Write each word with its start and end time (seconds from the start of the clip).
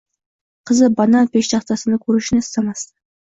Qizi 0.69 0.87
banan 1.01 1.29
peshtaxtasini 1.35 1.99
koʻrishini 2.07 2.45
istamasdi. 2.47 2.91